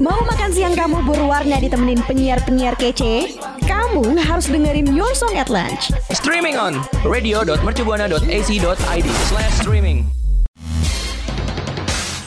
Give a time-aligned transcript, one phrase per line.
[0.00, 3.36] Mau makan siang kamu berwarna ditemenin penyiar-penyiar kece?
[3.68, 5.92] Kamu harus dengerin Your Song at Lunch.
[6.16, 10.08] Streaming on radio.mercubuana.ac.id slash streaming.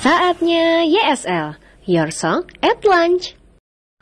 [0.05, 1.57] Saatnya YSL,
[1.89, 3.33] Your Song at Lunch.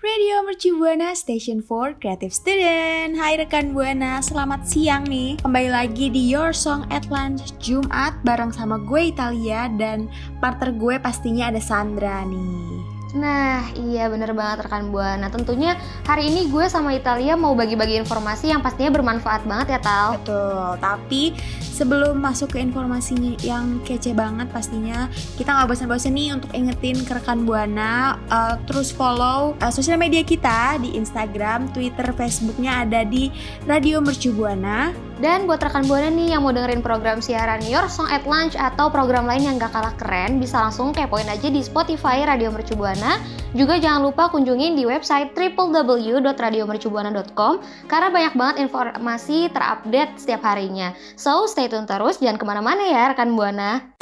[0.03, 6.09] Radio Mercu Buana Station for Creative Student Hai rekan Buana, selamat siang nih Kembali lagi
[6.09, 10.09] di Your Song at Lunch Jumat bareng sama gue Italia Dan
[10.41, 15.27] partner gue pastinya ada Sandra nih Nah, iya bener banget rekan Buana.
[15.27, 15.75] Tentunya
[16.07, 20.07] hari ini gue sama Italia mau bagi-bagi informasi yang pastinya bermanfaat banget ya, Tal.
[20.23, 26.51] Betul, tapi sebelum masuk ke informasinya yang kece banget pastinya, kita nggak bosan-bosan nih untuk
[26.55, 32.87] ingetin ke rekan Buana uh, terus follow uh, sosial media kita di Instagram, Twitter, Facebooknya
[32.87, 33.27] ada di
[33.67, 35.10] Radio Mercu Buana.
[35.21, 38.89] Dan buat rekan Buana nih yang mau dengerin program siaran Your Song at Lunch atau
[38.89, 43.21] program lain yang gak kalah keren, bisa langsung kepoin aja di Spotify Radio Mercu Buana.
[43.53, 47.53] Juga jangan lupa kunjungin di website www.radiomercubuana.com
[47.85, 50.97] karena banyak banget informasi terupdate setiap harinya.
[51.13, 53.93] So, stay tune terus, jangan ke mana-mana ya rekan Buana.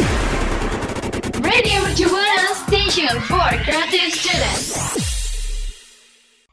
[1.44, 5.19] Radio Mercu Buana Station for Creative Students.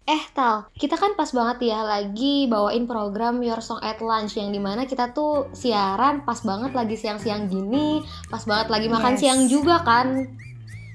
[0.07, 4.55] Eh Tal, kita kan pas banget ya lagi bawain program Your Song at Lunch yang
[4.55, 9.21] di mana kita tuh siaran pas banget lagi siang-siang gini, pas banget lagi makan Yes.
[9.21, 10.31] siang juga kan.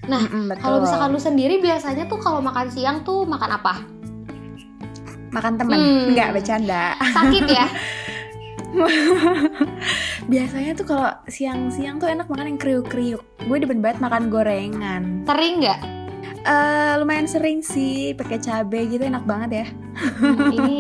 [0.02, 0.64] Nah, Mm-mm, betul.
[0.64, 3.74] kalau misalkan lu sendiri biasanya tuh kalau makan siang tuh makan apa?
[5.32, 6.12] makan temen, Hmm.
[6.12, 6.92] nggak bercanda.
[7.16, 7.64] Sakit ya?
[10.28, 13.24] Biasanya tuh kalau siang-siang tuh enak makan yang kriuk-kriuk.
[13.42, 15.24] Gue demen banget makan gorengan.
[15.24, 15.80] Sering nggak?
[16.42, 19.68] Eh lumayan sering sih pakai cabai gitu enak banget ya.
[20.22, 20.78] Hmm, ini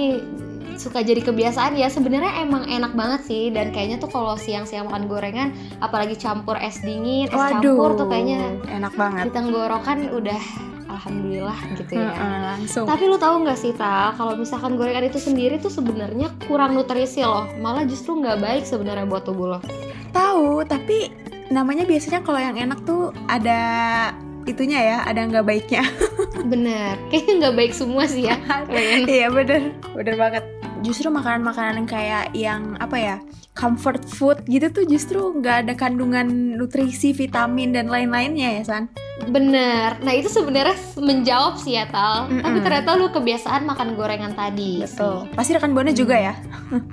[0.81, 5.05] suka jadi kebiasaan ya sebenarnya emang enak banget sih dan kayaknya tuh kalau siang-siang makan
[5.05, 9.29] gorengan apalagi campur es dingin es campur tuh kayaknya enak banget.
[9.29, 10.41] di tenggorokan udah
[10.89, 12.85] alhamdulillah gitu ya Heeh, langsung.
[12.89, 17.21] Tapi lu tahu nggak sih Tal, kalau misalkan gorengan itu sendiri tuh sebenarnya kurang nutrisi
[17.21, 19.59] loh, malah justru nggak baik sebenarnya buat tubuh lo.
[20.11, 21.13] Tahu, tapi
[21.47, 23.59] namanya biasanya kalau yang enak tuh ada
[24.45, 25.83] itunya ya, ada nggak baiknya.
[26.51, 28.37] Bener, kayaknya nggak baik semua sih ya.
[29.07, 30.43] Iya bener, bener banget.
[30.81, 33.15] Justru makanan-makanan yang kayak yang apa ya,
[33.53, 38.85] comfort food gitu tuh justru nggak ada kandungan nutrisi, vitamin dan lain-lainnya ya San.
[39.29, 42.25] Bener, nah itu sebenarnya menjawab sih ya Tal.
[42.25, 42.41] Mm-mm.
[42.41, 44.81] Tapi ternyata lu kebiasaan makan gorengan tadi.
[44.81, 45.29] Betul.
[45.37, 46.33] Pasti rekan buana juga ya.
[46.33, 46.49] sih.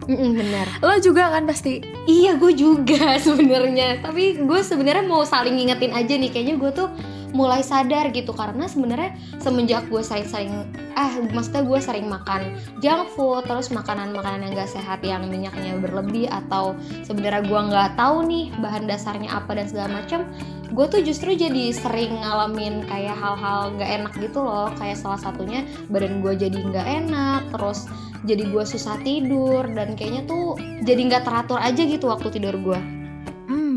[0.12, 0.66] Mm-mm, bener.
[0.84, 1.80] Lo juga kan pasti.
[2.04, 4.04] Iya gue juga sebenarnya.
[4.04, 6.28] Tapi gue sebenarnya mau saling ngingetin aja nih.
[6.28, 6.88] Kayaknya gue tuh
[7.32, 8.30] mulai sadar gitu.
[8.32, 10.68] Karena sebenarnya semenjak gue sering-sering
[10.98, 16.26] eh maksudnya gue sering makan junk food terus makanan-makanan yang gak sehat yang minyaknya berlebih
[16.26, 16.74] atau
[17.06, 20.26] sebenarnya gue nggak tahu nih bahan dasarnya apa dan segala macam
[20.74, 24.68] gue tuh justru jadi sering ngalamin kayak hal-hal nggak enak gitu loh.
[24.76, 27.86] Kayak salah satunya badan gue jadi nggak enak terus
[28.26, 32.97] jadi gue susah tidur dan kayaknya tuh jadi nggak teratur aja gitu waktu tidur gue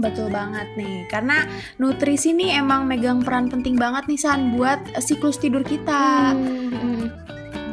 [0.02, 1.06] betul banget nih.
[1.08, 1.46] Karena
[1.78, 6.34] nutrisi nih emang megang peran penting banget nih San buat eh, siklus tidur kita.
[6.34, 7.14] Hmm,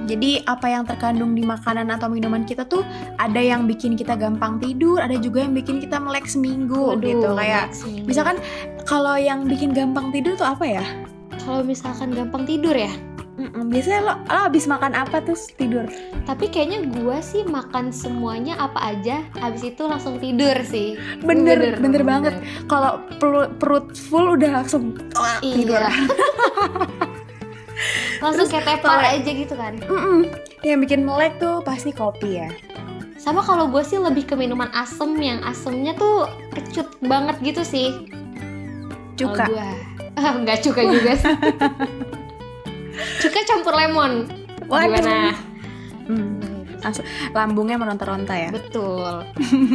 [0.09, 2.81] Jadi apa yang terkandung di makanan atau minuman kita tuh
[3.21, 7.37] ada yang bikin kita gampang tidur, ada juga yang bikin kita melek seminggu gitu.
[7.37, 7.77] Kayak
[8.09, 8.41] misalkan
[8.89, 10.85] kalau yang bikin gampang tidur tuh apa ya?
[11.49, 12.93] kalau misalkan gampang tidur ya
[13.39, 15.85] Mm-mm, biasanya lo, lo habis makan apa terus tidur?
[16.25, 21.75] tapi kayaknya gue sih makan semuanya apa aja habis itu langsung tidur sih Bener, bener,
[21.79, 22.03] bener.
[22.03, 22.35] banget.
[22.67, 25.55] Kalau perut, perut full udah langsung ah, Iya.
[25.55, 25.79] tidur.
[28.19, 30.19] langsung Terus kayak tepar aja gitu kan Mm-mm.
[30.61, 32.49] Yang bikin melek tuh pasti kopi ya.
[33.17, 37.89] sama kalau gue sih lebih ke minuman asem yang asemnya tuh kecut banget gitu sih
[39.15, 39.47] Cuka.
[39.47, 39.69] gua
[40.43, 41.35] nggak cuka juga sih
[43.19, 44.13] cuka campur lemon
[44.67, 44.85] Waduh.
[44.91, 45.17] gimana
[46.09, 48.49] Hmm, langsung lambungnya meronta-ronta ya.
[48.49, 49.29] betul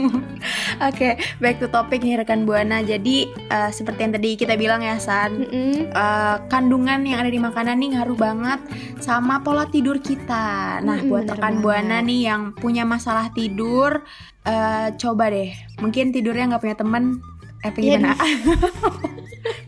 [0.89, 2.81] Oke, back to topic nih rekan Buana.
[2.81, 5.93] Jadi eh, seperti yang tadi kita bilang ya San, Mm-mm.
[5.93, 8.59] eh, kandungan yang ada di makanan nih ngaruh banget
[8.97, 10.81] sama pola tidur kita.
[10.81, 11.61] Nah, Mm-mm, buat bener rekan banget.
[11.61, 14.01] Buana nih yang punya masalah tidur,
[14.43, 17.03] eh, coba deh, mungkin tidurnya nggak punya temen,
[17.61, 18.17] eh apa Iya, gimana?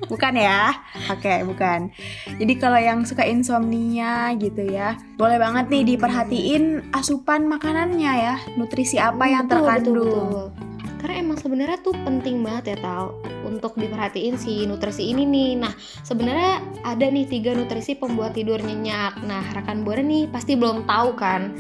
[0.08, 0.74] Bukan ya?
[1.12, 1.90] Oke, bukan.
[2.38, 8.98] Jadi kalau yang suka insomnia gitu ya, boleh banget nih diperhatiin asupan makanannya ya, nutrisi
[9.02, 9.96] apa yang Betul, terkandung.
[9.96, 10.48] betul, betul.
[11.06, 13.14] Karena emang sebenarnya tuh penting banget ya Tal
[13.46, 15.52] untuk diperhatiin si nutrisi ini nih.
[15.62, 15.70] Nah
[16.02, 19.22] sebenarnya ada nih tiga nutrisi pembuat tidur nyenyak.
[19.22, 21.54] Nah rekan buana nih pasti belum tahu kan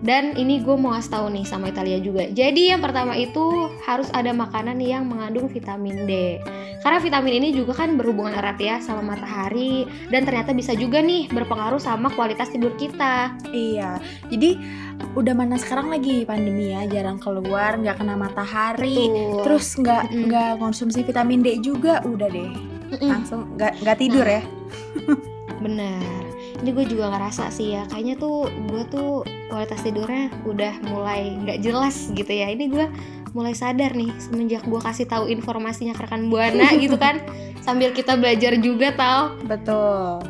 [0.00, 2.24] Dan ini gue mau kasih tahu nih sama Italia juga.
[2.28, 6.40] Jadi yang pertama itu harus ada makanan yang mengandung vitamin D.
[6.80, 11.28] Karena vitamin ini juga kan berhubungan erat ya sama matahari dan ternyata bisa juga nih
[11.28, 13.36] berpengaruh sama kualitas tidur kita.
[13.52, 14.00] Iya,
[14.32, 14.56] jadi
[15.12, 19.44] udah mana sekarang lagi pandemi ya, jarang keluar, nggak kena matahari, Betul.
[19.44, 22.48] terus nggak nggak konsumsi vitamin D juga, udah deh
[22.96, 23.08] Mm-mm.
[23.12, 24.40] langsung nggak nggak tidur Nah.
[24.40, 24.42] ya.
[25.60, 26.29] Bener.
[26.60, 31.64] Ini gue juga ngerasa sih ya, kayaknya tuh gue tuh kualitas tidurnya udah mulai nggak
[31.64, 32.52] jelas gitu ya.
[32.52, 32.86] Ini gue
[33.32, 37.22] mulai sadar nih semenjak gue kasih tahu informasinya ke rekan buana gitu kan,
[37.64, 39.32] sambil kita belajar juga tau.
[39.48, 40.20] Betul.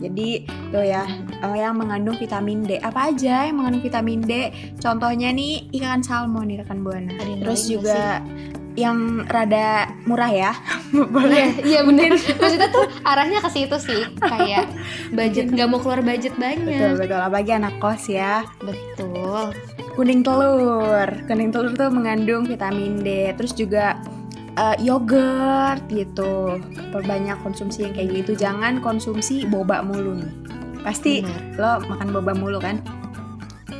[0.00, 1.04] Jadi tuh ya
[1.44, 4.48] eh, yang mengandung vitamin D apa aja yang mengandung vitamin D?
[4.80, 7.12] Contohnya nih ikan salmon nih rekan buana.
[7.20, 8.24] Ada Terus juga
[8.72, 10.52] yang rada murah ya,
[10.90, 11.46] Iya, boleh.
[11.60, 12.14] iya bener.
[12.40, 14.70] Maksudnya tuh arahnya ke situ sih, kayak
[15.10, 16.98] budget nggak mau keluar budget Betul banyak.
[16.98, 18.46] betul apalagi anak kos ya.
[18.60, 19.52] Betul.
[19.90, 23.98] kuning telur kuning telur tuh mengandung vitamin D terus juga
[24.54, 26.56] eh, yogurt gitu
[26.88, 30.32] perbanyak konsumsi yang kayak gitu jangan konsumsi boba mulu nih
[30.80, 31.58] pasti Bener.
[31.58, 32.80] lo makan boba mulu kan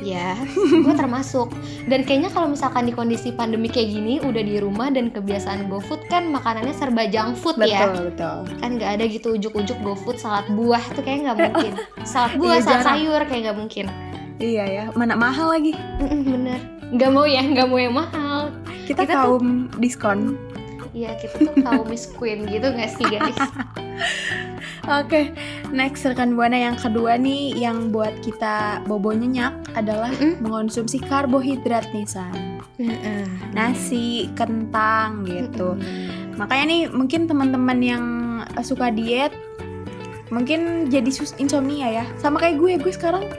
[0.01, 1.53] Ya, gue termasuk.
[1.83, 6.09] Dan kayaknya kalau misalkan di kondisi pandemi kayak gini, udah di rumah dan kebiasaan GoFood
[6.09, 7.85] kan makanannya serba junk food ya.
[7.85, 11.73] betul betul Kan nggak ada gitu ujuk-ujuk GoFood salad buah tuh kayak nggak mungkin.
[12.01, 12.87] Salad buah, Iya, salad jarang.
[12.97, 13.85] sayur kayak nggak mungkin.
[14.37, 16.59] iya ya mana mahal lagi Mm-mm, bener.
[16.91, 18.49] Nggak mau ya, nggak mau yang mahal.
[18.83, 20.33] kita, Kita tuh- kaum diskon
[20.91, 23.39] Iya, kita tuh tahu Miss Queen gitu nggak sih guys?
[24.99, 25.21] oke
[25.71, 30.41] next rekan buana yang kedua nih yang buat kita bobo nyenyak adalah Mm-mm.
[30.41, 32.57] mengonsumsi karbohidrat nih san
[33.53, 36.35] nasi kentang gitu Mm-mm.
[36.35, 38.03] Makanya nih mungkin teman-teman yang
[38.59, 39.29] suka diet
[40.33, 42.05] mungkin jadi sus insomnia ya.
[42.17, 43.29] Sama kayak gue, gue sekarang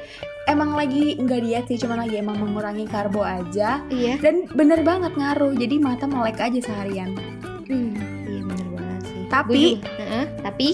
[0.46, 4.20] emang lagi nggak diet sih, cuma lagi emang mengurangi karbo aja Iya.
[4.22, 5.50] dan bener banget ngaruh.
[5.56, 7.16] Jadi mata melek aja seharian.
[7.72, 7.96] Hmm,
[8.28, 9.22] iya bener banget sih.
[9.26, 10.68] Tapi- Heeh, tapi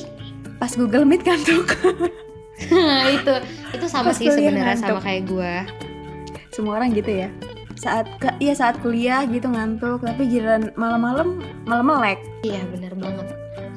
[0.59, 1.67] Pas Google Meet ngantuk.
[3.15, 3.35] itu
[3.71, 5.55] itu sama Pas sih sebenarnya sama kayak gue.
[6.51, 7.31] Semua orang gitu ya.
[7.79, 12.19] Saat ke, iya saat kuliah gitu ngantuk, tapi giliran malam-malam malam melek.
[12.43, 13.27] Iya bener banget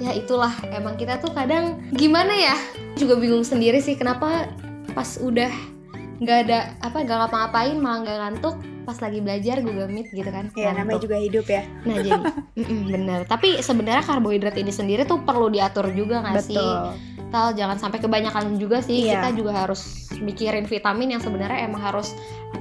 [0.02, 2.58] Ya itulah emang kita tuh kadang gimana ya
[2.98, 4.50] Juga bingung sendiri sih kenapa
[4.98, 5.54] pas udah
[6.18, 8.56] nggak ada apa nggak ngapa-ngapain malah nggak ngantuk
[8.92, 11.64] pas lagi belajar Google Meet gitu kan Ya namanya juga hidup ya.
[11.82, 12.22] nah jadi
[12.86, 17.10] bener tapi sebenarnya karbohidrat ini sendiri tuh perlu diatur juga nggak sih Betul.
[17.32, 19.24] Tal jangan sampai kebanyakan juga sih Iya.
[19.24, 19.80] kita juga harus
[20.14, 22.12] mikirin vitamin yang sebenarnya emang harus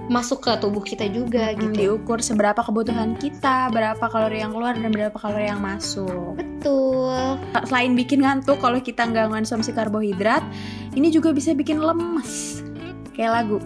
[0.07, 4.75] masuk ke tubuh kita juga Hmm, gitu diukur seberapa kebutuhan kita, berapa kalori yang keluar
[4.75, 6.39] dan berapa kalori yang masuk.
[6.39, 7.35] betul
[7.65, 10.47] selain bikin ngantuk kalau kita nggak konsumsi karbohidrat
[10.93, 12.63] ini juga bisa bikin lemes
[13.11, 13.59] kayak lagu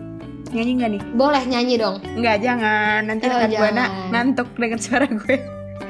[0.55, 1.03] nyanyi nggak nih?
[1.19, 1.97] Boleh nyanyi dong.
[2.01, 3.01] Nggak jangan.
[3.05, 3.85] Nanti Oh, rekan buana
[4.15, 5.37] ngantuk dengan suara gue.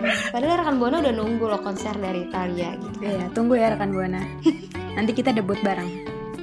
[0.04, 2.98] Padahal rekan Buana udah nunggu loh konser dari Italia gitu.
[3.04, 4.20] Iya, tunggu ya rekan buana.
[4.96, 5.88] Nanti kita debut bareng.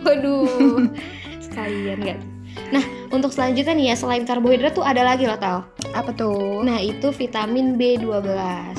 [0.02, 0.90] Waduh,
[1.46, 2.20] sekalian gak?
[2.74, 2.84] Nah,
[3.14, 6.64] untuk selanjutnya nih ya, selain karbohidrat tuh ada lagi loh tau apa tuh?
[6.64, 8.24] Nah, itu vitamin B12.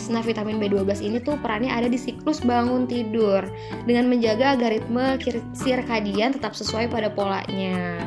[0.08, 3.44] Nah, vitamin B12 ini tuh perannya ada di siklus bangun tidur
[3.84, 5.20] Dengan menjaga agar ritme
[5.52, 8.00] sirkadian tetap sesuai pada polanya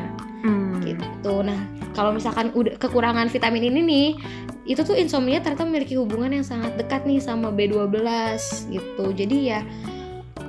[0.46, 1.42] Hmm, gitu.
[1.42, 1.58] Nah,
[1.98, 4.10] kalau misalkan udah kekurangan vitamin ini nih,
[4.70, 7.98] itu tuh insomnia ternyata memiliki hubungan yang sangat dekat nih sama B12
[8.70, 9.06] gitu.
[9.10, 9.66] Jadi ya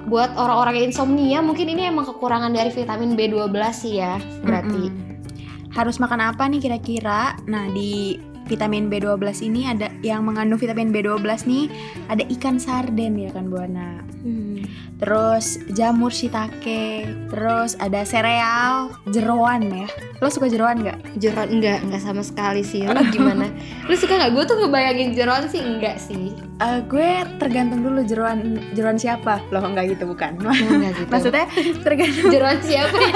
[0.07, 4.93] buat orang-orang yang insomnia mungkin ini emang kekurangan dari vitamin B12 sih ya, berarti.
[4.93, 5.75] mm-mm.
[5.75, 8.17] harus makan apa nih kira-kira nah di
[8.47, 11.67] vitamin B12 ini ada yang mengandung vitamin B12 nih
[12.11, 14.67] ada ikan sarden ya kan buana Hmm.
[14.99, 19.87] Terus jamur shiitake, terus ada sereal, jeroan ya.
[20.19, 21.23] Lo suka jeroan nggak?
[21.23, 22.83] Jeroan enggak, enggak sama sekali sih.
[22.83, 23.47] Lu gimana?
[23.87, 24.35] Lu suka nggak?
[24.35, 26.35] Gue tuh ngebayangin jeroan sih enggak sih.
[26.59, 29.39] Eh, gue tergantung dulu jeroan jeroan siapa.
[29.55, 30.43] Loh nggak gitu bukan.
[30.43, 31.07] Enggak gitu.
[31.15, 31.47] Maksudnya
[31.87, 32.99] tergantung jeroan siapa?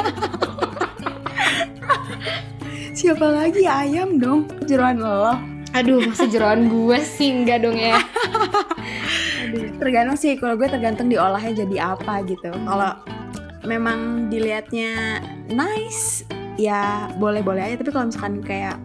[3.01, 4.45] siapa lagi ayam dong.
[4.69, 5.33] Jeroan lo.
[5.73, 7.97] Aduh, masa jeroan gue sih enggak dong ya.
[9.81, 10.37] Tergantung sih.
[10.37, 12.53] Kalau gue tergantung diolahnya jadi apa gitu.
[12.53, 13.01] Kalau
[13.65, 16.29] memang dilihatnya nice,
[16.61, 17.81] ya boleh-boleh aja.
[17.81, 18.77] Tapi kalau misalkan kayak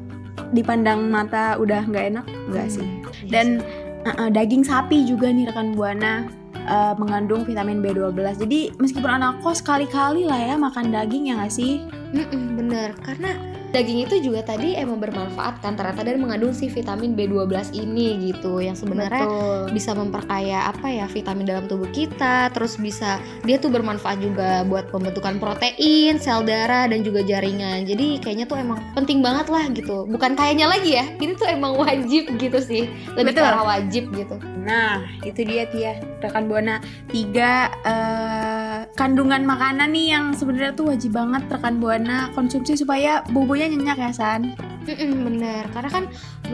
[0.56, 2.88] dipandang mata udah nggak enak, enggak sih.
[3.28, 3.60] Dan
[4.08, 6.24] uh-uh, daging sapi juga nih rekan buana
[6.72, 8.16] uh, mengandung vitamin B12.
[8.40, 11.84] Jadi meskipun anak kos kali-kali lah ya makan daging ya nggak sih?
[12.16, 17.12] Mm-mm, bener karena daging itu juga tadi emang bermanfaat kan ternyata dan mengandung si vitamin
[17.12, 19.76] B12 ini gitu yang sebenarnya Betul.
[19.76, 24.88] bisa memperkaya apa ya vitamin dalam tubuh kita terus bisa dia tuh bermanfaat juga buat
[24.96, 30.08] pembentukan protein sel darah dan juga jaringan jadi kayaknya tuh emang penting banget lah gitu
[30.08, 32.88] bukan kayaknya lagi ya ini tuh emang wajib gitu sih
[33.20, 33.52] lebih ke Betul.
[33.52, 35.94] arah wajib gitu Nah, itu dia Tia,
[36.26, 36.82] rekan Buana.
[37.06, 38.55] Tiga eh,
[38.96, 44.12] kandungan makanan nih yang sebenarnya tuh wajib banget rekan Buana konsumsi supaya bobonya nyenyak ya
[44.16, 44.56] San.
[44.86, 46.04] Mm-mm, bener karena kan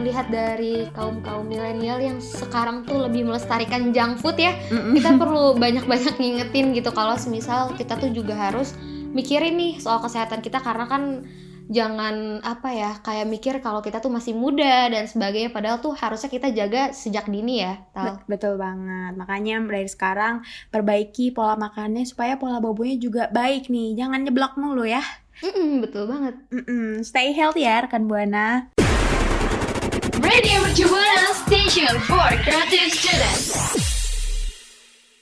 [0.00, 4.96] melihat dari kaum kaum milenial yang sekarang tuh lebih melestarikan junk food ya Mm-mm.
[4.96, 8.72] kita perlu banyak-banyak ngingetin gitu kalau semisal kita tuh juga harus
[9.12, 11.28] mikirin nih soal kesehatan kita karena kan
[11.68, 16.26] jangan apa ya kayak mikir kalau kita tuh masih muda dan sebagainya padahal tuh harusnya
[16.26, 18.18] kita jaga sejak dini ya Tal.
[18.18, 19.14] Bet- Betul banget.
[19.14, 23.94] Makanya dari sekarang perbaiki pola makannya supaya pola bobonya juga baik nih.
[23.94, 25.04] Jangan nyeblak mulu ya.
[25.38, 27.02] Mm-mm, betul banget Mm-mm.
[27.02, 28.70] Stay healthy ya rekan Buana.
[30.18, 33.44] Radio Buana Station for Creative Students.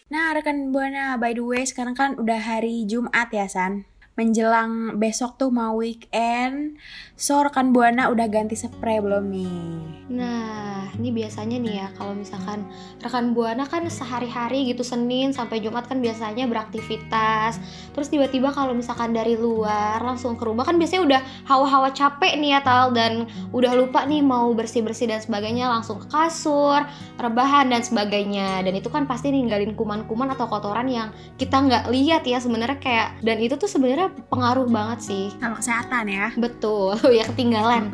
[0.07, 3.87] Nah, rekan Buana, by the way, sekarang kan udah hari Jumat ya, San.
[4.19, 6.79] Menjelang besok tuh mau weekend.
[7.15, 10.01] So, rekan Buana udah ganti spray belum nih?
[10.11, 12.67] Nah, ini biasanya nih ya kalau misalkan
[12.99, 17.63] rekan buana kan sehari-hari gitu Senin sampai Jumat kan biasanya beraktivitas.
[17.95, 22.59] Terus tiba-tiba kalau misalkan dari luar langsung ke rumah kan biasanya udah hawa-hawa capek nih
[22.59, 26.83] ya Tal dan udah lupa nih mau bersih-bersih dan sebagainya langsung ke kasur,
[27.21, 28.65] rebahan dan sebagainya.
[28.65, 33.09] Dan itu kan pasti ninggalin kuman-kuman atau kotoran yang kita nggak lihat ya sebenarnya kayak
[33.21, 35.25] dan itu tuh sebenarnya pengaruh banget sih.
[35.37, 36.33] Sama kesehatan ya.
[36.39, 37.91] Betul, ya ketinggalan.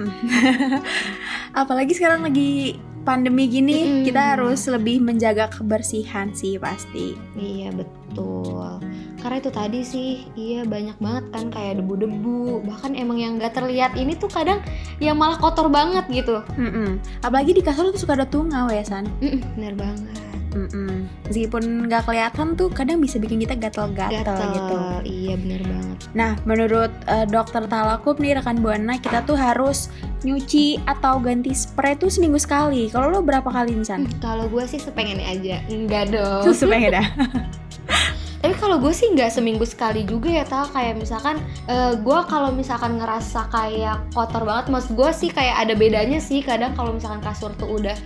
[1.61, 4.05] Apalagi sekarang lagi pandemi gini, Mm-mm.
[4.05, 7.15] kita harus lebih menjaga kebersihan sih pasti.
[7.39, 8.83] Iya betul.
[9.23, 12.67] Karena itu tadi sih, iya banyak banget kan kayak debu-debu.
[12.67, 14.59] Bahkan emang yang gak terlihat ini tuh kadang
[14.99, 16.43] yang malah kotor banget gitu.
[16.59, 16.99] Mm-mm.
[17.23, 19.07] Apalagi di kasur tuh suka ada tungau ya, San.
[19.23, 20.36] Mm-mm, bener banget.
[20.57, 21.05] Mm-mm.
[21.29, 24.77] Meskipun nggak kelihatan tuh kadang bisa bikin kita gatel-gatel Gatel gitu.
[25.05, 25.99] Iya bener banget.
[26.17, 29.93] Nah, menurut eh, dokter Talakup nih rekan Buana, kita tuh harus
[30.25, 32.89] nyuci atau ganti spray tuh seminggu sekali.
[32.89, 34.09] Kalau lo berapa kali nih, San?
[34.09, 35.57] Hmm, Kalau gue sih sepengennya aja.
[35.69, 36.43] Enggak dong.
[36.49, 37.07] Tuh sepengen dah.
[38.47, 42.55] Tapi kalau gue sih nggak seminggu sekali juga ya tal kayak misalkan eh, gue kalau
[42.55, 47.19] misalkan ngerasa kayak kotor banget, mas gue sih kayak ada bedanya sih kadang kalau misalkan
[47.27, 47.97] kasur tuh udah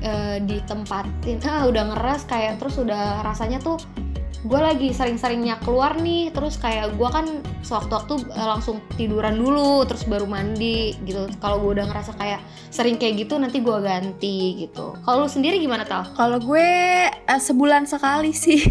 [0.00, 3.78] eh, ditempatin, ah udah ngeras kayak terus udah rasanya tuh
[4.40, 7.28] gue lagi sering-seringnya keluar nih terus kayak gue kan
[7.60, 12.96] sewaktu-waktu eh, langsung tiduran dulu terus baru mandi gitu kalau gue udah ngerasa kayak sering
[12.96, 16.08] kayak gitu nanti gue ganti gitu kalau lu sendiri gimana tal?
[16.10, 16.70] Kalau gue
[17.10, 18.62] eh, sebulan sekali sih,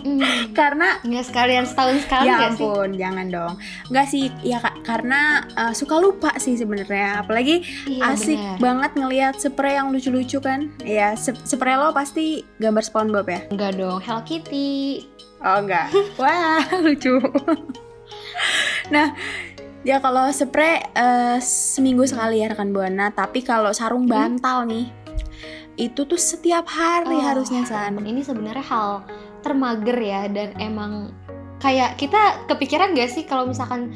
[0.00, 0.20] Hmm,
[0.58, 2.62] karena nggak sekalian setahun sekali ya nggak sih?
[2.62, 3.52] ampun, jangan dong.
[3.88, 7.20] Nggak sih, ya Kak, karena eh, suka lupa sih sebenarnya.
[7.20, 8.58] Apalagi Iya, asik bener.
[8.58, 10.68] banget ngelihat spray yang lucu-lucu kan.
[10.80, 13.40] Ya, se- spray lo pasti gambar SpongeBob ya?
[13.48, 14.59] Enggak dong, Hello Kitty.
[15.40, 15.88] Oh enggak.
[16.20, 17.16] Wah, lucu.
[18.92, 19.16] nah,
[19.86, 24.92] ya kalau spray eh, seminggu sekali ya rekan Buana, tapi kalau sarung bantal nih
[25.80, 27.96] itu tuh setiap hari Oh, harusnya San.
[28.04, 28.90] Ini sebenarnya hal
[29.40, 31.16] termager ya dan emang
[31.60, 33.92] kayak kita kepikiran gak sih kalau misalkan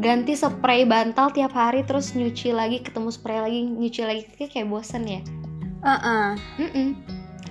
[0.00, 5.04] ganti spray bantal tiap hari terus nyuci lagi ketemu spray lagi nyuci lagi kayak bosen
[5.04, 5.20] ya.
[5.84, 6.28] Heeh.
[6.60, 6.88] Mm-mm.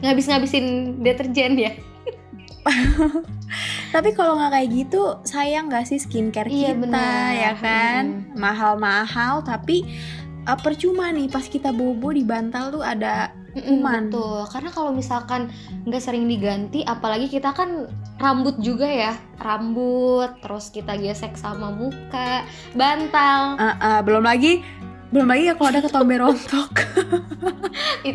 [0.02, 1.72] Ngabis-ngabisin deterjen ya.
[3.96, 8.26] Tapi kalau nggak kayak gitu, sayang nggak sih skincare Iya, kita ya kan?
[8.36, 9.86] Mahal-mahal tapi
[10.44, 14.12] eh, percuma nih pas kita bobo di bantal tuh ada Kuman.
[14.12, 15.48] Betul, karena kalau misalkan
[15.88, 17.88] nggak sering diganti, apalagi kita kan
[18.20, 22.44] rambut juga ya, rambut, terus kita gesek sama muka,
[22.76, 24.60] bantal, Eh, eh, belum lagi
[25.14, 26.72] belum lagi ya kalau ada ketombe rontok.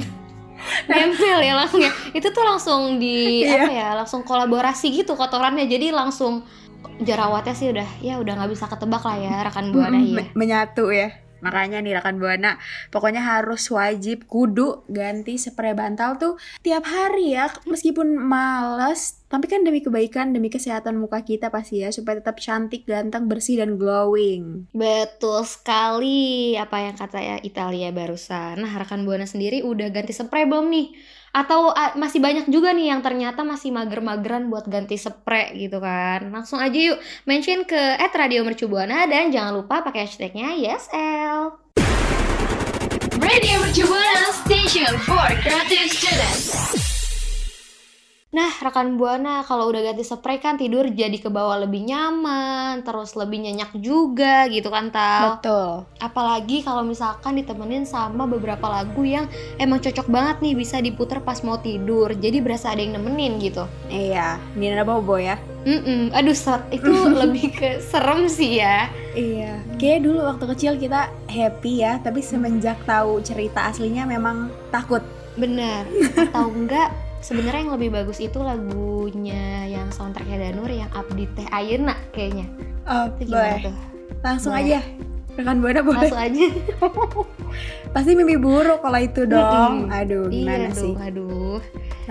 [0.87, 3.57] nempel ya langsung ya itu tuh langsung di Iya.
[3.61, 6.45] apa ya langsung kolaborasi gitu kotorannya jadi langsung
[6.99, 10.31] jerawatnya sih udah ya udah nggak bisa ketebak lah ya rekan buana Mm, ya me-
[10.35, 11.13] menyatu ya.
[11.41, 12.61] Makanya nih rekan Buana,
[12.93, 17.49] pokoknya harus wajib kudu ganti spray bantal tuh tiap hari ya.
[17.65, 22.85] Meskipun males, tapi kan demi kebaikan, demi kesehatan muka kita pasti ya supaya tetap cantik,
[22.85, 24.67] ganteng, bersih dan glowing.
[24.71, 30.49] betul sekali apa yang kata ya Italia barusan nah rekan buana sendiri udah ganti spray
[30.49, 30.89] belum nih
[31.31, 36.27] atau ah, masih banyak juga nih yang ternyata masih mager-mageran buat ganti spray gitu kan
[36.35, 41.71] langsung aja yuk mention ke @radio mercubuana dan jangan lupa pakai hashtagnya YesL
[43.21, 46.90] Radio Mercu Buana Station for Creative Students.
[48.31, 53.19] Nah, rekan Buana kalau udah ganti spray kan tidur jadi ke bawah lebih nyaman, terus
[53.19, 55.35] lebih nyenyak juga gitu kan Tal.
[55.35, 55.83] Betul.
[55.99, 59.27] Apalagi kalau misalkan ditemenin sama beberapa lagu yang
[59.59, 62.15] emang cocok banget nih bisa diputer pas mau tidur.
[62.15, 63.67] Jadi berasa ada yang nemenin gitu.
[63.91, 65.35] Iya, Nina Bobo ya.
[65.67, 66.15] Mm-mm.
[66.15, 66.87] Aduh, ser- itu
[67.27, 68.87] lebih ke serem sih ya.
[69.11, 69.59] Iya.
[69.75, 75.03] Kayak dulu waktu kecil kita happy ya, tapi semenjak tahu cerita aslinya memang takut.
[75.35, 75.83] Bener.
[76.31, 81.97] Atau enggak, sebenarnya yang lebih bagus itu lagunya yang soundtracknya Danur yang Abdi Teh Ayeuna
[82.13, 82.49] kayaknya.
[82.89, 83.77] Oh, Itu gimana tuh?
[84.21, 84.67] Langsung Boleh.
[84.67, 84.81] aja.
[85.39, 86.11] Rekan Buana boleh.
[86.11, 86.47] Langsung aja.
[87.95, 89.89] Pasti mimpi buruk kalau itu dong.
[89.89, 90.93] Aduh, gimana iya, sih?
[90.93, 91.59] aduh, aduh.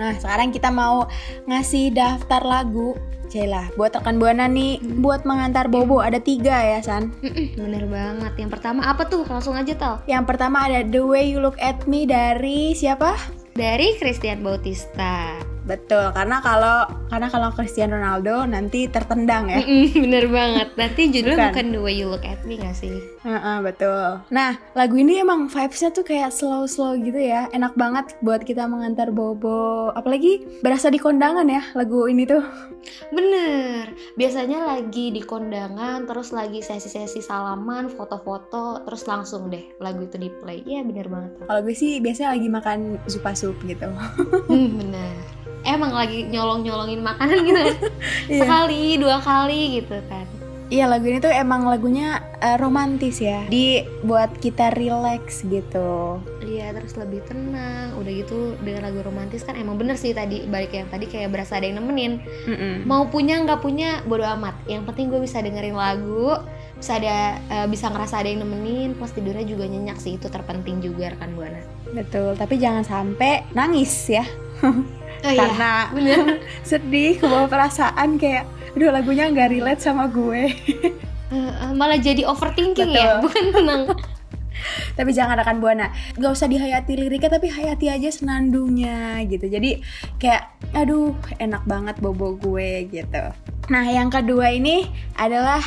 [0.00, 1.06] Nah, sekarang kita mau
[1.44, 2.96] ngasih daftar lagu.
[3.30, 7.14] Cila, buat rekan Buana nih, buat mengantar Bobo ada tiga ya, San.
[7.54, 8.34] Bener banget.
[8.34, 9.22] Yang pertama apa tuh?
[9.22, 10.02] Langsung aja Tal.
[10.10, 13.38] Yang pertama ada The Way You Look at Me dari siapa?
[13.54, 15.49] Dari Christian Bautista.
[15.64, 19.60] Betul, karena kalau karena kalau Cristiano Ronaldo nanti tertendang ya.
[20.02, 20.68] Bener banget.
[20.74, 21.52] Nanti judulnya Bukan.
[21.52, 21.66] bukan.
[21.70, 22.96] The Way You Look at Me gak sih?
[23.20, 24.24] Heeh, betul.
[24.32, 27.46] Nah, lagu ini emang vibes-nya tuh kayak slow-slow gitu ya.
[27.52, 29.92] Enak banget buat kita mengantar Bobo.
[29.92, 32.40] Apalagi berasa di kondangan ya lagu ini tuh.
[33.12, 33.92] Bener.
[34.16, 40.32] Biasanya lagi di kondangan, terus lagi sesi-sesi salaman, foto-foto, terus langsung deh lagu itu di
[40.40, 40.64] play.
[40.64, 41.30] Iya bener banget.
[41.44, 43.88] Kalau gue sih biasanya lagi makan zupa sup gitu.
[44.48, 45.39] Hmm, bener.
[45.64, 47.76] Emang lagi nyolong-nyolongin makanan gitu kan?
[48.30, 48.46] Iya.
[48.46, 50.26] Sekali, dua kali gitu kan.
[50.70, 53.42] Iya lagu ini tuh emang lagunya eh, romantis ya.
[53.50, 56.22] Di buat kita relax gitu.
[56.46, 57.98] Iya, terus lebih tenang.
[57.98, 61.58] Udah gitu dengan lagu romantis kan emang bener sih tadi balik yang tadi kayak berasa
[61.58, 62.22] ada yang nemenin.
[62.46, 62.86] Mm-mm.
[62.86, 64.54] Mau punya nggak punya bodo amat.
[64.70, 66.38] Yang penting gue bisa dengerin lagu,
[66.78, 70.78] bisa ada eh, bisa ngerasa ada yang nemenin, plus tidurnya juga nyenyak sih itu terpenting
[70.78, 71.58] juga rekan buana.
[71.90, 72.38] Betul.
[72.38, 74.22] Tapi jangan sampai nangis ya.
[75.20, 76.40] Oh Karena bener.
[76.70, 80.54] sedih kebawa perasaan kayak aduh lagunya nggak relate sama gue.
[81.78, 83.22] Malah jadi overthinking ya, Betul.
[83.22, 83.82] bukan tenang.
[84.98, 89.80] tapi jangan rekan buana nggak usah dihayati liriknya tapi hayati aja senandungnya gitu jadi
[90.20, 93.24] kayak aduh enak banget bobo gue gitu
[93.70, 95.62] nah yang kedua ini adalah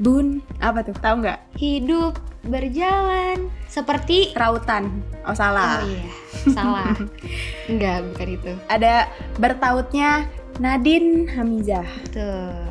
[0.00, 6.06] bun apa tuh tahu nggak Hidup berjalan seperti rautan oh salah Oh iya,
[6.50, 6.94] salah.
[7.70, 8.52] Enggak, bukan itu.
[8.66, 9.06] ada
[9.36, 10.26] bertautnya
[10.58, 12.70] Nadine Hamizah Tuh.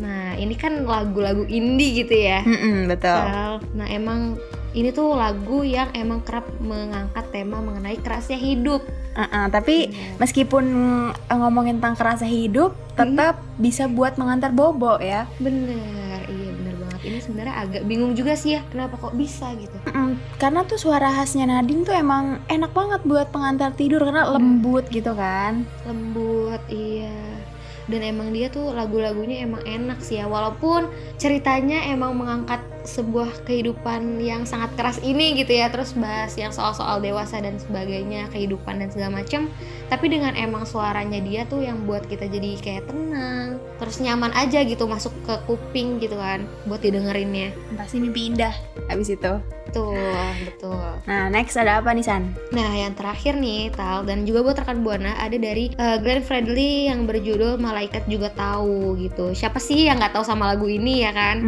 [0.00, 2.40] Nah, ini kan lagu-lagu indie gitu ya.
[2.40, 3.20] Mm-mm, betul.
[3.76, 4.40] Nah, emang
[4.72, 8.80] ini tuh lagu yang emang kerap mengangkat tema mengenai kerasnya hidup.
[9.10, 10.16] Uh-uh, tapi Iya.
[10.16, 10.64] meskipun
[11.12, 16.09] uh, ngomongin tentang kerasa hidup tetap bisa buat mengantar bobo ya Bener,
[17.30, 19.78] sebenarnya agak bingung juga sih ya, kenapa kok bisa gitu.
[19.86, 24.90] Mm, karena tuh suara khasnya Nadine tuh emang enak banget buat pengantar tidur karena lembut
[24.90, 25.62] gitu kan.
[25.86, 27.29] Lembut, iya.
[27.90, 30.86] Dan emang dia tuh lagu-lagunya emang enak sih ya, walaupun
[31.18, 37.02] ceritanya emang mengangkat sebuah kehidupan yang sangat keras ini gitu ya, terus bahas yang soal-soal
[37.02, 39.52] dewasa dan sebagainya, kehidupan dan segala macem.
[39.92, 44.64] Tapi dengan emang suaranya dia tuh yang buat kita jadi kayak tenang, terus nyaman aja
[44.64, 47.52] gitu masuk ke kuping gitu kan, buat didengerinnya.
[47.76, 48.54] Pasti mimpi indah
[48.88, 49.34] habis itu.
[49.70, 49.94] Betul,
[50.50, 50.82] betul.
[51.06, 52.34] Nah, next ada apa nih San?
[52.50, 56.90] Nah, yang terakhir nih, Tal, dan juga buat rekan Buana ada dari eh, Glenn Fredly
[56.90, 59.32] yang berjudul Malaikat Juga Tahu gitu.
[59.32, 61.40] Siapa sih yang nggak tahu sama lagu ini ya kan?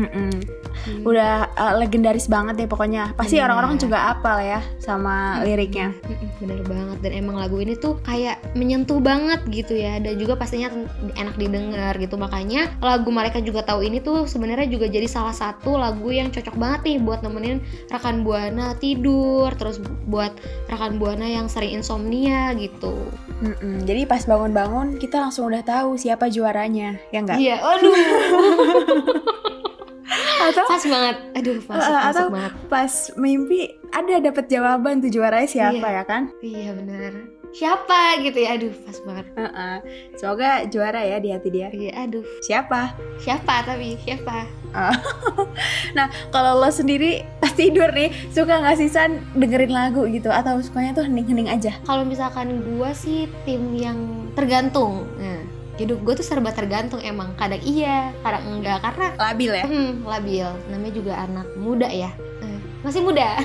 [0.72, 1.08] Mm-mm.
[1.08, 3.12] Udah uh, legendaris banget deh pokoknya.
[3.14, 3.50] Pasti Bener.
[3.50, 5.92] orang-orang juga apal ya sama liriknya.
[6.04, 10.38] Mm-mm, Bener banget dan emang lagu ini tuh kayak menyentuh banget gitu ya dan juga
[10.38, 10.70] pastinya
[11.18, 15.74] enak didengar gitu makanya lagu mereka juga tahu ini tuh sebenarnya juga jadi salah satu
[15.74, 17.58] lagu yang cocok banget nih buat nemenin
[17.90, 20.30] rekan buana tidur terus buat
[20.70, 22.94] rekan buana yang sering insomnia gitu
[23.42, 23.82] Mm-mm.
[23.82, 27.38] Jadi pas bangun-bangun kita langsung udah tahu siapa juaranya, ya enggak?
[27.42, 27.90] iya aduh
[30.44, 35.46] Atau pas banget aduh Eh, masuk atau banget pas mimpi ada dapat jawaban tuh juaranya
[35.46, 35.94] siapa Iya.
[35.94, 36.22] ya kan?
[36.40, 37.12] iya benar
[37.52, 39.76] siapa gitu ya aduh pas banget Heeh.
[40.14, 41.68] Semoga juara ya di hati dia.
[41.70, 42.96] iya aduh Siapa?
[43.18, 44.48] siapa tapi siapa
[45.92, 50.56] Nah, kalau lo sendiri pas tidur nih suka nggak sih San dengerin lagu gitu atau
[50.58, 51.76] sukanya tuh hening-hening aja?
[51.82, 54.00] kalau misalkan gua sih tim yang
[54.32, 55.41] tergantung nah
[55.82, 57.34] hidup gue tuh serba tergantung emang.
[57.34, 58.78] Kadang iya kadang enggak.
[58.80, 59.64] Karena Labil ya?
[59.66, 60.48] hmm, labil.
[60.70, 62.10] Namanya juga anak muda ya.
[62.42, 63.28] Eh, masih muda.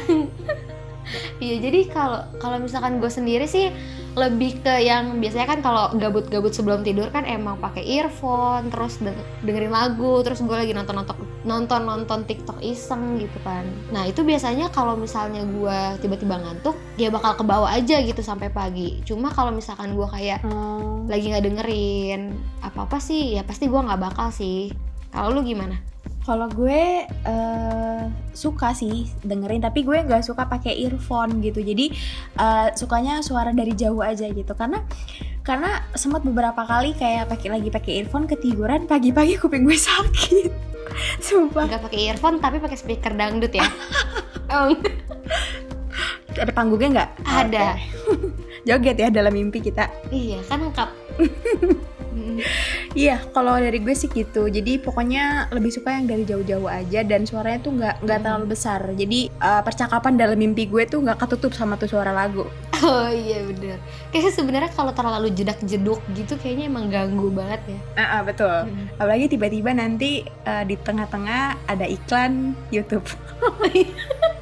[1.39, 3.71] Iya jadi kalau kalau misalkan gue sendiri sih
[4.17, 9.13] lebih ke yang biasanya kan kalau gabut-gabut sebelum tidur kan emang pakai earphone terus deng-
[9.45, 13.61] dengerin lagu terus gue lagi nonton nonton nonton nonton TikTok iseng gitu kan.
[13.93, 19.05] Nah itu biasanya kalau misalnya gue tiba-tiba ngantuk ya bakal kebawa aja gitu sampai pagi.
[19.05, 21.05] Cuma kalau misalkan gue kayak Oh.
[21.05, 24.73] lagi nggak dengerin apa apa sih ya pasti gue nggak bakal sih.
[25.07, 25.77] Kalau lu gimana
[26.27, 28.03] Kalau gue eh,
[28.35, 31.63] suka sih dengerin, tapi gue nggak suka pakai earphone gitu.
[31.63, 31.95] Jadi
[32.35, 34.51] eh, sukanya suara dari jauh aja gitu.
[34.51, 34.83] Karena
[35.47, 40.51] karena sempat beberapa kali kayak pakai lagi pakai earphone ketiduran pagi-pagi kuping gue sakit.
[41.23, 41.71] Sumpah.
[41.71, 43.67] nggak pakai earphone tapi pakai speaker dangdut ya
[44.55, 44.73] oh,
[46.35, 47.09] Ada panggungnya nggak?
[47.23, 47.67] Ada.
[47.75, 48.27] Oke.
[48.67, 49.87] Joget ya dalam mimpi kita.
[50.11, 51.06] iya kan lengkap Mm,
[52.97, 54.49] Iya, kalau dari gue sih gitu.
[54.49, 58.81] Jadi pokoknya lebih suka yang dari jauh-jauh aja dan suaranya tuh nggak nggak terlalu besar.
[58.93, 62.45] Jadi eh, percakapan dalam mimpi gue tuh nggak ketutup sama tuh suara lagu.
[62.77, 63.81] oh iya bener
[64.13, 68.69] kayaknya sebenarnya kalau terlalu jedak jeduk gitu kayaknya emang ganggu banget ya Ah, ah, betul.
[68.69, 68.85] Mm.
[69.01, 73.05] Apalagi tiba-tiba nanti eh, di tengah-tengah ada iklan YouTube.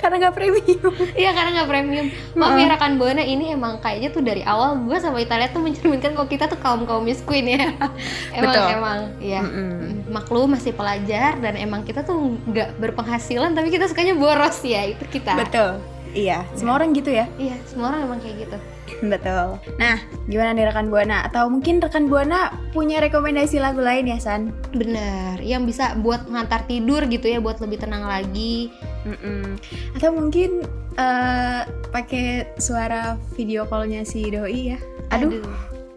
[0.00, 0.92] Karena nggak premium.
[1.12, 2.06] Iya karena nggak premium.
[2.34, 6.16] Maaf ya rekan buana ini emang kayaknya tuh dari awal gue sama Italia tuh mencerminkan
[6.16, 7.76] kalau kita tuh kaum kaum miskin ya.
[8.38, 8.66] emang Betul.
[8.72, 9.40] emang ya.
[9.44, 10.08] Mm-mm.
[10.08, 15.04] Maklum masih pelajar dan emang kita tuh nggak berpenghasilan tapi kita sukanya boros ya itu
[15.06, 15.36] kita.
[15.36, 15.78] Betul.
[16.10, 17.30] Iya, semua orang gitu ya.
[17.38, 18.58] Iya semua orang emang kayak gitu.
[19.12, 19.62] Betul.
[19.78, 21.22] Nah, gimana nih rekan Buana?
[21.22, 24.50] Atau mungkin rekan Buana punya rekomendasi lagu lain ya, San?
[24.74, 25.38] Bener.
[25.38, 28.74] Yang bisa buat ngantar tidur gitu ya buat lebih tenang lagi.
[29.02, 29.56] Mm-mm.
[29.94, 34.78] Atau mungkin eh, pakai suara video callnya si doi ya?
[35.10, 35.40] Aduh,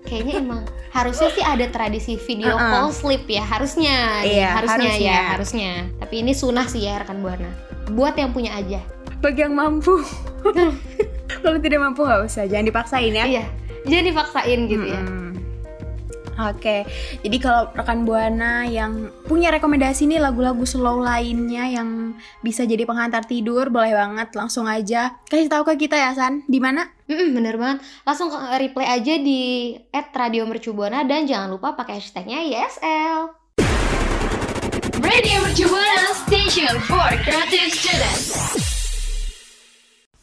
[0.03, 0.61] Kayaknya emang
[0.91, 2.59] harusnya sih ada tradisi video Uh-uh.
[2.59, 5.09] call sleep ya harusnya Iya, harusnya, harusnya.
[5.09, 7.49] ya harusnya tapi ini sunah sih ya rekan buana
[7.89, 8.83] buat yang punya aja
[9.23, 10.03] bagi yang mampu.
[11.33, 13.25] Kalau tidak mampu nggak usah, jangan dipaksain ya.
[13.25, 13.45] iya
[13.83, 15.32] jadi dipaksain gitu ya Mm-mm.
[16.33, 16.81] Oke,
[17.21, 23.21] jadi kalau rekan buana yang punya rekomendasi nih lagu-lagu slow lainnya yang bisa jadi penghantar
[23.23, 26.89] tidur, boleh banget langsung aja kasih tahu ke kita ya San, di mana?
[27.05, 33.29] Mm-mm, bener banget langsung ke- reply aja di @radiomercubuana dan jangan lupa pakai hashtagnya YSL
[35.03, 38.62] Radio Mercubuana Station for Creative Students.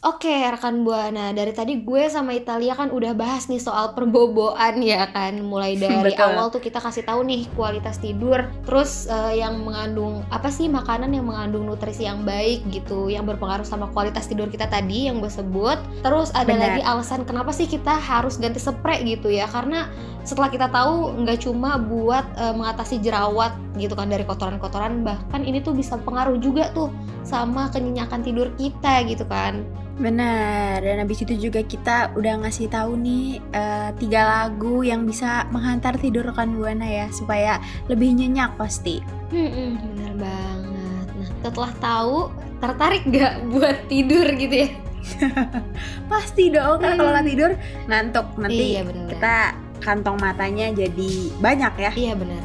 [0.00, 5.04] Oke rekan buana dari tadi gue sama Italia kan udah bahas nih soal perboboan ya
[5.12, 6.24] kan mulai dari Betul.
[6.24, 11.12] awal tuh kita kasih tahu nih kualitas tidur terus eh, yang mengandung apa sih makanan
[11.12, 15.28] yang mengandung nutrisi yang baik gitu yang berpengaruh sama kualitas tidur kita tadi yang gue
[15.28, 16.80] sebut terus ada Benar.
[16.80, 19.84] lagi alasan kenapa sih kita harus ganti spray gitu ya karena
[20.24, 25.60] setelah kita tahu nggak cuma buat eh, mengatasi jerawat gitu kan dari kotoran-kotoran bahkan ini
[25.60, 26.88] tuh bisa pengaruh juga tuh
[27.20, 29.60] sama kenyenyakan tidur kita gitu kan
[29.96, 35.44] Benar, dan habis itu juga kita udah ngasih tahu nih eh, tiga lagu yang bisa
[35.50, 39.02] menghantar tidur rekan buana ya supaya lebih nyenyak pasti.
[39.28, 41.06] Hmm, bener banget.
[41.16, 42.16] Nah, setelah tahu,
[42.58, 44.68] tertarik gak buat tidur gitu ya?
[46.12, 47.50] Pasti dong, karena kalau nggak tidur
[47.88, 49.08] ngantuk nanti iya bener.
[49.08, 49.34] kita
[49.80, 51.90] kantong matanya jadi banyak ya.
[51.96, 52.42] Iya bener.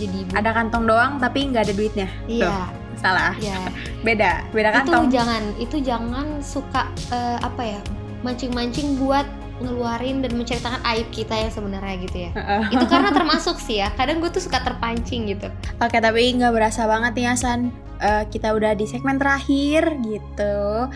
[0.00, 2.08] Jadi Ada kantong doang tapi nggak ada duitnya.
[2.24, 3.56] iya, Salah, iya.
[4.06, 5.08] beda, beda itu kantong.
[5.08, 7.80] jangan, itu jangan suka eh, apa ya
[8.20, 9.24] mancing-mancing buat
[9.60, 12.30] ngeluarin dan menceritakan aib kita yang sebenarnya gitu ya.
[12.74, 13.92] itu karena termasuk sih ya.
[13.96, 15.48] Kadang gue tuh suka terpancing gitu.
[15.80, 17.60] Oke, tapi nggak berasa banget nih Hasan.
[18.00, 20.88] Eh, kita udah di segmen terakhir gitu.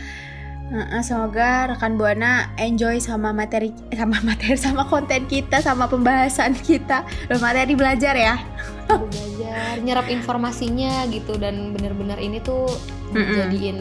[1.07, 7.07] Semoga rekan buana enjoy sama materi sama materi sama konten kita sama pembahasan kita.
[7.31, 8.35] Loh, materi belajar ya.
[8.91, 12.67] Belajar, nyerap informasinya gitu dan bener-bener ini tuh
[13.15, 13.39] Mm-mm.
[13.39, 13.79] jadiin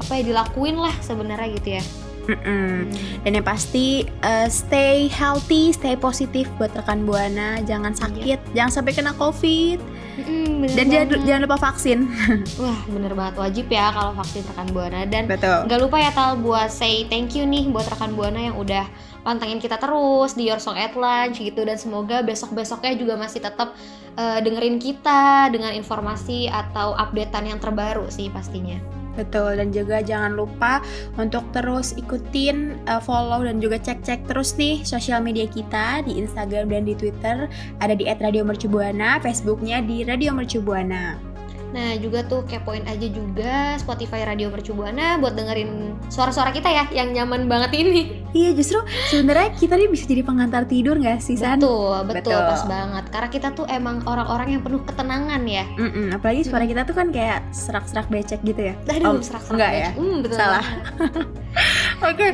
[0.00, 1.84] apa ya dilakuin lah sebenarnya gitu ya.
[2.30, 2.94] Mm-mm.
[3.26, 8.92] Dan yang pasti eh, stay healthy, stay positif buat rekan buana, jangan sakit, jangan sampai
[8.94, 9.82] kena covid,
[10.26, 11.26] Mm, bener dan jangan, banget.
[11.26, 11.98] jangan lupa vaksin.
[12.62, 15.58] Wah bener banget wajib ya kalau vaksin rekan buana dan Betul.
[15.66, 18.84] nggak lupa ya Tal buat say thank you nih buat rekan buana yang udah
[19.20, 23.44] pantengin kita terus di Your Song at Lunch gitu dan semoga besok besoknya juga masih
[23.44, 23.76] tetap
[24.16, 28.99] eh, dengerin kita dengan informasi atau updatean yang terbaru sih pastinya.
[29.18, 30.82] Betul dan juga jangan lupa
[31.18, 36.70] untuk terus ikutin uh, follow dan juga cek-cek terus nih sosial media kita di Instagram
[36.70, 37.50] dan di Twitter
[37.82, 41.29] ada di @radiomercubuana, Facebooknya di Radio Mercubuana.
[41.70, 45.70] Nah juga tuh kepoin aja juga Spotify Radio Mercu Buana buat dengerin
[46.06, 48.26] suara-suara kita ya yang nyaman banget ini.
[48.30, 51.58] Iya justru sebenarnya kita nih bisa jadi pengantar tidur nggak sih San?
[51.58, 52.42] Betul, betul, Betul.
[52.44, 53.04] pas banget.
[53.08, 55.64] Karena kita tuh emang orang-orang yang penuh ketenangan ya.
[55.72, 58.74] Mm-mm, apalagi suara kita tuh kan kayak serak-serak becek gitu ya.
[58.86, 59.82] Aduh, Oh, serak-serak enggak banget.
[59.82, 59.90] ya?
[59.94, 60.66] Hmm, betul Salah.
[62.00, 62.32] Oke.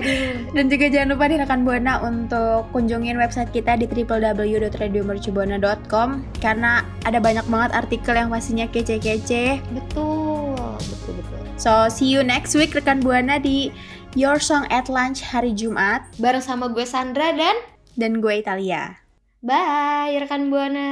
[0.54, 7.18] Dan juga jangan lupa di rekan Buana untuk kunjungin website kita di www.radiomercubuana.com karena ada
[7.18, 9.58] banyak banget artikel yang pastinya kece-kece.
[9.74, 11.42] Betul, betul betul.
[11.58, 13.74] So, see you next week rekan Buana di
[14.14, 17.58] Your Song at Lunch hari Jumat Bareng sama gue Sandra dan
[17.98, 19.02] dan gue Italia.
[19.42, 20.86] bye rekan Buana.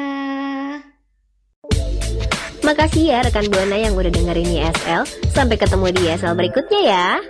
[2.65, 5.05] Makasih ya rekan Buana yang udah dengerin ISL.
[5.37, 7.21] Sampai ketemu di ISL berikutnya ya.